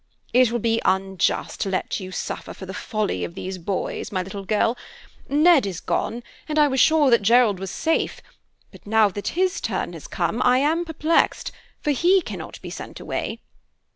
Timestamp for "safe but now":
7.69-9.09